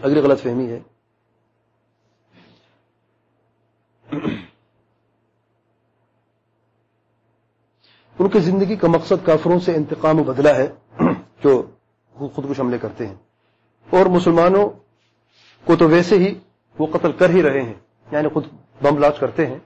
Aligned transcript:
اگلی 0.00 0.20
غلط 0.20 0.40
فہمی 0.40 0.70
ہے۔ 0.70 0.80
ان 8.18 8.28
کی 8.28 8.38
زندگی 8.38 8.76
کا 8.76 8.88
مقصد 8.88 9.26
کافروں 9.26 9.60
سے 9.60 9.74
انتقام 9.74 10.20
و 10.20 10.24
بدلہ 10.24 10.48
ہے، 10.48 10.68
جو 11.44 11.62
خود 12.12 12.50
کش 12.50 12.60
حملے 12.60 12.78
کرتے 12.78 13.06
ہیں۔ 13.06 13.14
اور 13.90 14.06
مسلمانوں 14.06 14.70
کو 15.64 15.76
تو 15.76 15.88
ویسے 15.88 16.18
ہی 16.18 16.38
وہ 16.78 16.86
قتل 16.86 17.12
کر 17.12 17.30
ہی 17.30 17.42
رہے 17.42 17.62
ہیں 17.62 17.74
یعنی 18.12 18.28
خود 18.28 18.44
بم 18.82 18.98
لاچ 18.98 19.18
کرتے 19.18 19.46
ہیں۔ 19.46 19.58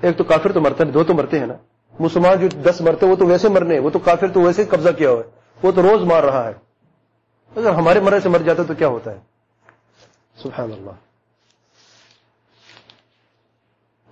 ایک 0.00 0.18
تو 0.18 0.24
کافر 0.24 0.52
تو 0.52 0.60
مرتا 0.60 0.86
ہے 0.86 0.90
دو 0.90 1.04
تو 1.04 1.14
مرتے 1.14 1.38
ہیں 1.38 1.46
نا۔ 1.46 1.54
مسلمان 2.00 2.48
جو 2.48 2.48
دس 2.48 2.80
مرتے 2.80 3.06
وہ 3.06 3.16
تو 3.16 3.26
ویسے 3.26 3.48
مرنے 3.48 3.78
وہ 3.78 3.90
تو 3.90 3.98
کافر 3.98 4.28
تو 4.28 4.40
ویسے 4.40 4.64
قبضہ 4.64 4.88
کیا 4.98 5.10
ہوا 5.10 5.18
ہے، 5.18 5.30
وہ 5.62 5.72
تو 5.72 5.82
روز 5.82 6.02
مار 6.02 6.22
رہا 6.22 6.48
ہے۔ 6.48 6.69
اگر 7.56 7.72
ہمارے 7.72 8.00
مرے 8.00 8.20
سے 8.20 8.28
مر 8.28 8.38
جاتا 8.38 8.62
تو 8.62 8.74
کیا 8.74 8.88
ہوتا 8.88 9.12
ہے؟ 9.12 9.18
سبحان 10.36 10.72
اللہ۔ 10.72 10.90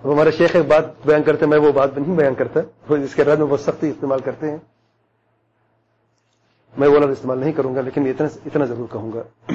ہمارے 0.05 0.31
شیخ 0.31 0.57
ایک 0.57 0.67
بات 0.67 0.85
بیان 1.07 1.23
کرتے 1.23 1.47
میں 1.47 1.59
وہ 1.59 1.73
بات 1.73 1.99
نہیں 1.99 2.17
بیان 2.17 2.35
کرتا۔ 2.35 2.61
اس 2.89 3.15
کے 3.15 3.25
رد 3.25 3.39
میں 3.39 3.47
بہت 3.47 3.61
سختی 3.61 3.89
استعمال 3.89 4.21
کرتے 4.21 4.51
ہیں۔ 4.51 4.57
میں 6.79 6.89
وہ 6.89 6.99
لفظ 6.99 7.11
استعمال 7.11 7.39
نہیں 7.39 7.53
کروں 7.53 7.75
گا، 7.75 7.81
لیکن 7.81 8.07
اتنا 8.07 8.29
اتنا 8.47 8.65
ضرور 8.65 8.87
کہوں 8.93 9.13
گا۔ 9.13 9.53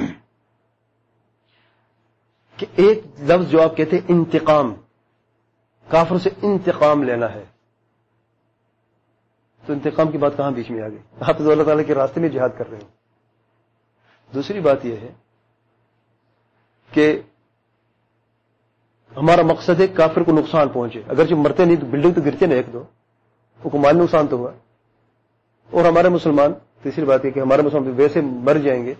کہ 2.56 2.66
ایک 2.76 2.98
لفظ 3.18 3.50
جو 3.50 3.62
آپ 3.62 3.76
کہتے 3.76 3.96
ہیں، 3.96 4.02
انتقام۔ 4.08 4.74
کافروں 5.88 6.18
سے 6.18 6.30
انتقام 6.42 7.02
لینا 7.02 7.32
ہے۔ 7.32 7.44
تو 9.66 9.72
انتقام 9.72 10.10
کی 10.10 10.18
بات 10.18 10.36
کہاں 10.36 10.50
بیچ 10.50 10.70
میں 10.70 10.82
آ 10.82 10.88
گئی؟ 10.88 10.98
آپ 11.20 11.36
اللہ 11.40 11.64
تعالیٰ 11.64 11.86
کے 11.86 11.94
راستے 11.94 12.20
میں 12.20 12.28
جہاد 12.28 12.48
کر 12.58 12.70
رہے 12.70 12.78
ہیں۔ 12.78 13.03
دوسری 14.34 14.60
بات 14.60 14.84
یہ 14.86 14.96
ہے 14.96 15.12
کہ 16.90 17.20
ہمارا 19.16 19.42
مقصد 19.42 19.80
ہے 19.80 19.86
کافر 19.86 20.22
کو 20.22 20.32
نقصان 20.32 20.68
پہنچے۔ 20.68 21.02
اگر 21.08 21.26
جو 21.26 21.36
مرتے 21.36 21.64
نہیں 21.64 21.76
تو 21.76 21.86
بلڈنگ 21.86 22.12
تو 22.12 22.20
گرتے 22.20 22.46
نا 22.46 22.54
ایک 22.54 22.66
دو۔ 22.72 22.84
وہ 23.64 23.70
کو 23.70 23.78
مال 23.78 23.96
نقصان 23.96 24.26
تو 24.26 24.36
ہوا۔ 24.36 24.52
اور 25.70 25.84
ہمارے 25.84 26.08
مسلمان، 26.08 26.52
تیسری 26.82 27.04
بات 27.04 27.24
یہ 27.24 27.30
کہ 27.30 27.40
ہمارے 27.40 27.62
مسلمان 27.62 27.92
ویسے 27.96 28.20
مر 28.20 28.54
جائیں 28.54 28.84
گے۔ 28.84 28.94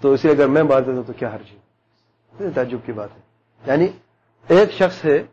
تو 0.00 0.12
اسی 0.12 0.30
اگر 0.30 0.46
میں 0.46 0.62
بات 0.62 0.86
دیتا 0.86 0.96
ہوں 0.96 1.04
تو 1.04 1.12
کیا 1.12 1.28
حرج 1.28 1.50
ہے؟ 1.50 2.50
تعجب 2.50 2.78
کی 2.86 2.92
بات 2.92 3.08
ہے۔ 3.16 3.20
یعنی 3.66 3.86
ایک 4.48 4.72
شخص 4.72 5.04
ہے، 5.04 5.24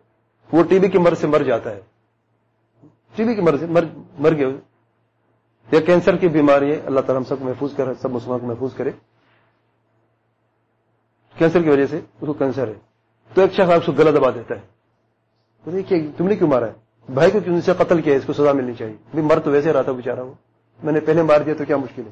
وہ 0.52 0.64
ٹی 0.64 0.80
بی 0.80 0.88
کی 0.88 0.98
مرض 0.98 1.20
سے 1.20 1.28
مر 1.28 1.44
جاتا 1.44 1.72
ہے۔ 1.72 1.82
ٹی 3.16 3.24
بی 3.24 3.36
کی 3.36 3.42
مرض 3.42 3.60
سے 3.60 3.66
مر 4.20 4.34
گیا۔ 4.34 4.48
یا 5.72 5.80
کینسر 5.80 6.16
کی 6.16 6.28
بیماری 6.28 6.72
ہے، 6.72 6.80
اللہ 6.86 7.00
تعالیٰ 7.00 7.18
ہم 7.18 7.24
سب 7.24 7.40
کو 7.40 7.46
محفوظ 7.46 7.76
کرے، 7.76 7.94
سب 8.02 8.12
مسلمان 8.12 8.40
کو 8.40 8.48
محفوظ 8.48 8.74
کرے۔ 8.74 8.92
کینسر 11.38 11.62
کی 11.62 11.70
وجہ 11.70 11.88
سے 11.88 11.98
اس 11.98 12.26
کو 12.26 12.34
کینسر 12.34 12.68
ہے۔ 12.68 12.74
تو 13.34 13.42
ایک 13.42 13.54
شخص 13.54 13.72
آپ 13.72 13.86
کو 13.86 13.92
گلا 13.92 14.12
دبا 14.12 14.30
دیتا 14.30 14.56
ہے۔ 14.56 14.62
تو 15.64 15.72
دیکھیے، 15.72 16.12
تم 16.18 16.28
نے 16.28 16.36
کیوں 16.36 16.50
مارا 16.50 16.66
ہے؟ 16.66 16.74
بھائی 17.14 17.32
کو 17.32 17.40
کیوں 17.40 17.62
سے 17.62 17.72
قتل 17.78 18.02
کیا 18.02 18.14
ہے؟ 18.14 18.18
اس 18.18 18.26
کو 18.26 18.34
سزا 18.34 18.52
ملنی 18.52 18.74
چاہیے۔ 18.74 19.22
مر 19.22 19.40
تو 19.40 19.52
ویسے 19.52 19.74
رہا 19.74 19.82
تھا 19.82 19.92
بےچارا 19.92 20.22
وہ۔ 20.22 20.34
میں 20.84 20.94
نے 20.94 21.00
پہلے 21.00 21.22
مار 21.22 21.42
دیا 21.42 21.54
تو 21.54 21.66
کیا 21.66 21.78
مشکل 21.78 22.04
ہے؟ 22.06 22.12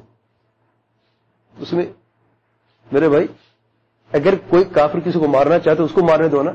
اس 1.58 1.72
میں 1.72 1.86
میرے 2.92 3.08
بھائی، 3.08 3.26
اگر 4.12 4.34
کوئی 4.48 4.64
کافر 4.64 5.00
کسی 5.00 5.18
کو 5.18 5.28
مارنا 5.28 5.58
چاہے 5.58 5.76
تو 5.76 5.84
اس 5.84 5.92
کو 5.92 6.02
مارنے 6.02 6.28
دو 6.28 6.42
نا۔ 6.42 6.50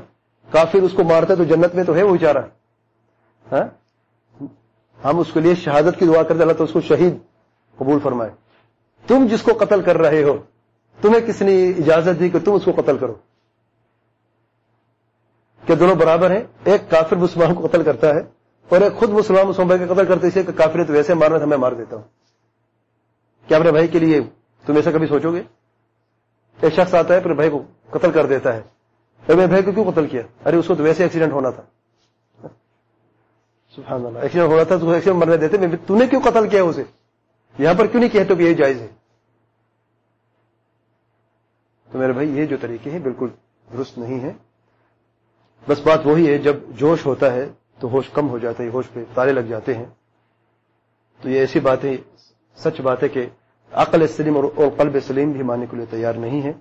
کافر 0.51 0.77
اس 0.77 0.91
کو 0.93 1.03
مارتا 1.03 1.33
ہے 1.33 1.37
تو 1.37 1.43
جنت 1.43 1.75
میں 1.75 1.83
تو 1.83 1.95
ہے 1.95 2.03
وہ 2.03 2.11
بیچارا 2.11 2.39
ہاں؟ 3.51 3.86
ہم 5.03 5.19
اس 5.19 5.27
کے 5.33 5.39
لیے 5.39 5.55
شہادت 5.55 5.99
کی 5.99 6.05
دعا 6.05 6.23
کرتے 6.23 6.41
اللہ 6.41 6.53
تو 6.53 6.63
اس 6.63 6.71
کو 6.73 6.81
شہید 6.81 7.17
قبول 7.77 7.99
فرمائے۔ 8.03 8.29
تم 9.07 9.27
جس 9.27 9.41
کو 9.41 9.51
قتل 9.59 9.81
کر 9.81 9.97
رہے 9.97 10.23
ہو، 10.23 10.37
تمہیں 11.01 11.27
کس 11.27 11.41
نے 11.41 11.69
اجازت 11.69 12.19
دی 12.19 12.29
کہ 12.29 12.39
تم 12.39 12.53
اس 12.53 12.65
کو 12.65 12.71
قتل 12.71 12.97
کرو؟ 12.97 13.13
کہ 15.65 15.75
دونوں 15.75 15.95
برابر 15.95 16.31
ہیں، 16.31 16.43
ایک 16.63 16.89
کافر 16.89 17.15
مسلمان 17.15 17.55
کو 17.55 17.67
قتل 17.67 17.83
کرتا 17.83 18.15
ہے 18.15 18.19
اور 18.69 18.81
ایک 18.81 18.93
خود 18.93 19.09
مسلمان 19.09 19.47
مسلمان 19.47 19.87
کا 19.87 19.93
قتل 19.93 20.05
کرتے 20.05 20.27
اسے 20.27 20.43
کہ 20.43 20.51
کافر 20.51 20.83
تو 20.83 20.93
ویسے 20.93 21.13
مارنا 21.13 21.37
تھا، 21.37 21.45
میں 21.45 21.57
مار 21.57 21.71
دیتا 21.71 21.95
ہوں۔ 21.95 22.03
کیا 23.47 23.57
اپنے 23.57 23.71
بھائی 23.71 23.87
کے 23.87 23.99
لیے 23.99 24.21
تم 24.65 24.75
ایسا 24.75 24.91
کبھی 24.91 25.07
سوچو 25.07 25.31
گے؟ 25.31 25.41
ایک 26.61 26.73
شخص 26.73 26.93
آتا 26.93 27.13
ہے 27.13 27.19
پھر 27.19 27.33
بھائی 27.33 27.49
کو 27.49 27.63
قتل 27.89 28.11
کر 28.11 28.25
دیتا 28.25 28.55
ہے۔ 28.55 28.61
میں 29.35 29.47
بھائی 29.47 29.63
کو 29.63 29.71
کیوں 29.71 29.91
قتل 29.91 30.07
کیا؟ 30.07 30.21
ارے، 30.45 30.57
اس 30.57 30.67
کو 30.67 30.75
تو 30.75 30.83
ویسے 30.83 31.03
ایکسیڈنٹ 31.03 31.33
ہونا 31.33 31.49
تھا۔ 31.49 31.63
سبحان 33.77 34.05
اللہ۔ 34.05 34.19
ایکسیڈنٹ 34.19 34.51
ہونا 34.51 34.63
تھا، 34.63 34.77
تو 34.77 34.89
ایکسیڈنٹ 34.89 35.19
مرنے 35.19 35.37
دیتے، 35.37 35.57
میں 35.57 35.67
تو 35.87 35.97
نے 35.97 36.07
کیوں 36.07 36.21
قتل 36.21 36.49
کیا 36.49 36.63
اسے؟ 36.63 36.83
یہاں 37.59 37.73
پر 37.73 37.87
کیوں 37.87 38.01
نہیں 38.01 38.13
کہتے 38.13 38.35
کہ 38.35 38.43
یہی 38.43 38.55
جائز 38.55 38.81
ہے۔ 38.81 38.87
تو 41.91 41.97
میرے 41.97 42.13
بھائی، 42.13 42.29
یہ 42.29 42.45
جو 42.45 42.57
طریقے 42.61 42.91
ہیں، 42.91 42.99
بالکل 42.99 43.27
درست 43.73 43.97
نہیں 43.97 44.19
ہے 44.19 44.33
بس 45.67 45.79
بات 45.79 45.99
وہی 46.05 46.33
ہے، 46.33 46.37
جب 46.37 46.55
جوش 46.69 47.05
ہوتا 47.05 47.33
ہے، 47.33 47.49
تو 47.79 47.89
ہوش 47.89 48.09
کم 48.09 48.29
ہو 48.29 48.37
جاتا 48.37 48.63
ہے، 48.63 48.69
ہوش 48.69 48.85
پہ 48.93 49.03
تارے 49.13 49.31
لگ 49.31 49.39
جاتے 49.39 49.73
ہیں۔ 49.73 49.85
تو 51.21 51.29
یہ 51.29 51.39
ایسی 51.39 51.59
بات 51.59 51.85
ہے 51.85 51.97
سچ 52.55 52.81
بات 52.81 53.03
ہے 53.03 53.09
کہ 53.09 53.25
عقل 53.71 54.07
سلیم 54.07 54.37
اور 54.37 54.69
قلب 54.77 54.97
سلیم 55.07 55.31
بھی 55.31 55.43
ماننے 55.43 55.65
کے 55.71 55.77
لیے 55.77 55.85
تیار 55.89 56.13
نہیں 56.13 56.41
ہے 56.41 56.53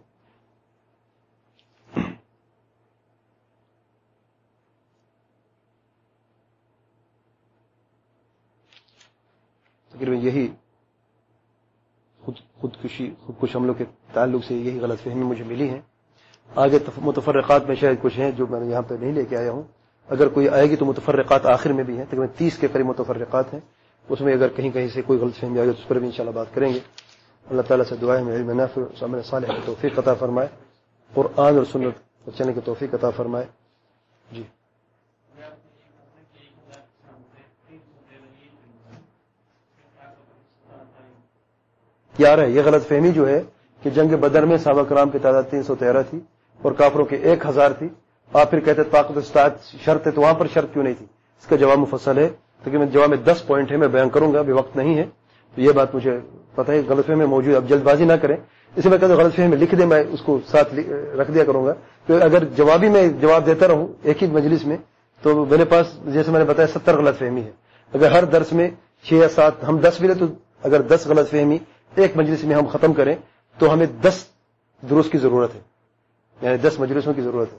تقریباً 9.97 10.27
یہی 10.27 10.49
خود 12.23 12.35
خودکشی 12.61 13.15
خودکش 13.27 13.57
حملوں 13.57 13.75
کے 13.75 13.85
تعلق 14.13 14.45
سے 14.45 14.55
یہی 14.55 14.81
غلط 14.81 15.01
فہمی 15.01 15.23
مجھے 15.23 15.45
ملی 15.45 15.71
ہے 15.71 15.81
آگے 16.55 16.79
متفرقات 16.99 17.67
میں 17.67 17.77
شاید 17.77 17.97
کچھ 18.03 18.19
ہیں 18.19 18.31
جو 18.31 18.47
میں 18.47 18.65
یہاں 18.65 18.83
پہ 18.83 18.95
نہیں 18.95 19.13
لے 19.13 19.25
کے 19.25 19.37
آیا 19.37 19.51
ہوں۔ 19.51 19.63
اگر 20.09 20.29
کوئی 20.29 20.49
آئے 20.49 20.71
گی 20.71 20.77
تو 20.77 20.85
متفرقات 20.85 21.47
آخر 21.47 21.73
میں 21.73 21.85
بھی 21.85 21.99
ہیں۔ 21.99 22.05
تقریباً 22.05 22.29
تیس 22.37 22.59
کے 22.59 22.69
قریب 22.73 22.87
متفرقات 22.87 23.53
ہیں۔ 23.53 23.61
اس 24.09 24.21
میں 24.21 24.35
اگر 24.35 24.49
کہیں 24.49 24.71
کہیں 24.71 24.89
سے 24.89 25.03
کوئی 25.03 25.19
غلط 25.19 25.35
فہمی 25.35 25.59
آئے 25.59 25.69
گی 25.69 25.73
تو 25.73 25.83
اس 25.83 25.89
پر 25.89 25.97
بھی 25.99 26.07
انشاءاللہ 26.07 26.35
بات 26.35 26.47
کریں 26.55 26.75
گے۔ 26.75 26.79
اللہ 27.51 27.63
تعالیٰ 27.63 27.87
سے 27.87 27.97
دعائیں 27.97 28.25
میں 28.25 28.37
علم 28.37 28.51
نافع 28.51 29.07
صالح 29.25 29.47
کی 29.47 29.61
توفیق 29.65 29.99
عطا 29.99 30.15
فرمائے۔ 30.15 30.49
قرآن 31.15 31.57
اور 31.57 31.65
سنت 31.73 31.95
چلنے 32.37 32.53
کی 32.53 32.61
توفیق 32.65 32.95
عطا 32.95 33.11
فرمائے۔ 33.11 33.47
جی۔ 34.33 34.43
ہے۔ 42.25 42.51
یہ 42.51 42.63
غلط 42.65 42.89
فہمی 42.89 43.11
جو 43.11 43.29
ہے 43.29 43.43
کہ 43.83 43.91
جنگ 43.91 44.17
بدر 44.17 44.45
میں 44.45 44.57
صحابہ 44.57 44.83
کرام 44.83 45.11
کی 45.11 45.19
تعداد 45.19 45.43
تین 45.51 45.63
سو 45.63 45.75
تیرہ 45.75 46.03
تھی 46.11 46.21
اور 46.63 46.73
کافروں 46.73 47.05
کی 47.05 47.17
ایک 47.17 47.47
ہزار 47.47 47.71
تھی۔ 47.71 47.89
آپ 48.33 48.51
پھر 48.51 48.61
کہتے 48.61 48.83
طاقت 48.85 49.17
استاد 49.17 49.51
شرط 49.85 50.07
ہے 50.07 50.13
تو 50.13 50.21
وہاں 50.21 50.35
پر 50.35 50.47
شرط 50.55 50.73
کیوں 50.73 50.85
نہیں 50.85 50.95
تھی؟ 50.99 51.07
اس 51.41 51.47
کا 51.47 51.57
جواب 51.57 51.79
مفصل 51.79 52.19
ہے۔ 52.19 52.29
میں 52.67 52.87
جواب 52.87 53.09
میں 53.09 53.17
دس 53.17 53.47
پوائنٹ 53.47 53.73
ہے، 53.73 53.77
میں 53.77 53.89
بیان 53.89 54.09
کروں 54.09 54.33
گا، 54.33 54.39
ابھی 54.39 54.53
وقت 54.53 54.77
نہیں 54.77 54.99
ہے۔ 54.99 55.05
تو 55.55 55.61
یہ 55.61 55.73
بات 55.73 55.95
مجھے 55.95 56.19
پتہ 56.55 56.73
ہے، 56.73 56.83
غلط 56.89 57.07
فہمی 57.07 57.25
موجود 57.25 57.55
اب 57.55 57.69
جلد 57.69 57.83
بازی 57.83 58.05
نہ 58.05 58.13
کریں۔ 58.13 58.37
اسے 58.77 58.89
میں 58.89 58.99
کہتا 58.99 59.15
ہوں 59.15 59.21
غلط 59.21 59.35
فہمی 59.35 59.57
لکھ 59.57 59.75
دیں، 59.75 59.87
میں 59.87 60.05
اس 60.11 60.21
کو 60.21 60.41
ساتھ 60.47 60.75
رکھ 61.19 61.31
دیا 61.31 61.45
کروں 61.45 61.67
گا۔ 61.67 61.75
تو 62.07 62.17
اگر 62.17 62.45
جوابی 62.45 62.89
میں 62.89 63.09
جواب 63.09 63.47
دیتا 63.47 63.69
رہوں 63.69 63.87
ایک 64.03 64.23
ہی 64.23 64.29
مجلس 64.29 64.67
میں، 64.67 64.77
تو 65.23 65.45
میرے 65.45 65.65
پاس 65.65 65.87
جیسے 66.07 66.31
میں 66.31 66.39
نے 66.39 66.45
بتایا، 66.45 66.67
ستر 66.67 66.99
غلط 66.99 67.19
فہمی 67.19 67.41
ہے۔ 67.41 67.51
اگر 67.95 68.11
ہر 68.11 68.25
درس 68.25 68.53
میں 68.53 68.71
چھ 69.03 69.13
یا 69.13 69.29
سات 69.29 69.69
ہم 69.69 69.79
دس 69.79 69.97
بھی 70.01 70.09
لیں 70.09 70.15
تو 70.15 70.27
اگر 70.63 70.83
دس 70.83 71.07
غلط 71.07 71.31
فہمی 71.31 71.59
ایک 71.97 72.17
مجلس 72.17 72.45
میں 72.45 72.57
ہم 72.57 72.67
ختم 72.67 72.93
کریں 72.93 73.15
تو 73.59 73.73
ہمیں 73.73 73.87
دس 73.87 74.25
دروس 74.91 75.11
کی 75.11 75.19
ضرورت 75.19 75.55
ہے۔ 75.55 75.61
یعنی 76.43 76.57
دس 76.57 76.81
مجلسوں 76.81 77.15
کی 77.15 77.23
ضرورت 77.23 77.53
ہے۔ 77.53 77.59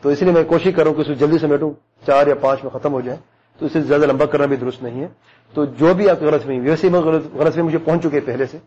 تو 0.00 0.08
اس 0.08 0.22
لیے 0.22 0.32
میں 0.32 0.44
کوشش 0.44 0.68
کروں 0.76 0.94
کہ 0.94 1.00
اس 1.00 1.06
کو 1.06 1.12
جلدی 1.12 1.38
سے 1.38 1.46
بیٹھوں 1.46 1.70
چار 2.06 2.26
یا 2.26 2.34
پانچ 2.34 2.64
میں 2.64 2.70
ختم 2.70 2.92
ہو 2.92 3.00
جائے۔ 3.00 3.18
تو 3.58 3.66
اسے 3.66 3.80
زیادہ 3.80 4.06
لمبا 4.06 4.26
کرنا 4.26 4.46
بھی 4.46 4.56
درست 4.56 4.82
نہیں 4.82 5.00
ہے۔ 5.00 5.08
تو 5.54 5.64
جو 5.64 5.94
بھی 5.94 6.08
آپ 6.08 6.22
غلط 6.22 6.46
میں 6.46 6.60
ویسے 6.60 6.88
میں 6.88 7.00
غلط 7.34 7.56
میں 7.56 7.64
مجھے 7.64 7.78
پہنچ 7.78 8.02
چکے 8.02 8.20
پہلے 8.20 8.46
سے 8.46 8.58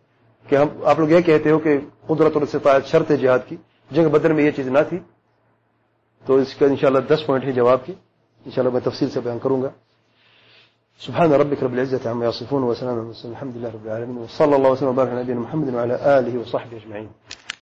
کہ 0.47 0.55
ہم، 0.55 0.67
آپ 0.85 0.99
لوگ 0.99 1.09
یہ 1.09 1.21
کہتے 1.21 1.51
ہو 1.51 1.59
کہ 1.59 1.79
قدرت 2.07 2.35
اور 2.35 2.79
شرط 2.85 3.11
ہے 3.11 3.17
جہاد 3.17 3.39
کی۔ 3.47 3.55
جنگ 3.91 4.09
بدر 4.09 4.33
میں 4.33 4.43
یہ 4.43 4.51
چیز 4.51 4.67
نہ 4.67 4.79
تھی۔ 4.89 4.99
تو 6.25 6.35
اس 6.35 6.55
کا 6.55 6.65
انشاءاللہ 6.65 6.99
دس 6.99 7.25
پوائنٹ 7.25 7.45
ہے 7.45 7.51
جواب 7.51 7.85
کی 7.85 7.93
انشاءاللہ 8.45 8.73
میں 8.73 8.81
تفصیل 8.83 9.09
سے 9.09 9.19
بیان 9.19 9.39
کروں 9.39 9.61
گا۔ 9.61 9.69
سبحان 10.97 11.33
ربك 11.33 11.63
رب 11.63 11.73
العزة 11.73 12.09
عما 12.09 12.25
يصفون 12.25 12.63
وسلام 12.63 12.91
على 12.93 13.01
المرسلين 13.01 13.33
الحمد 13.33 13.57
لله 13.57 13.69
رب 13.73 13.85
العالمين 13.85 14.17
وصلى 14.17 14.55
الله 14.55 14.69
وسلم 14.69 14.89
وبارك 14.89 15.09
على 15.09 15.23
نبينا 15.23 15.39
محمد 15.39 15.73
وعلى 15.73 16.19
آله 16.19 16.39
وصحبه 16.39 16.77
أجمعين. 16.77 17.09